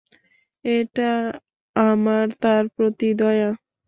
এটা 0.65 1.11
আমার 1.75 2.25
তার 2.41 2.63
প্রতি 2.75 3.09
দয়া। 3.19 3.49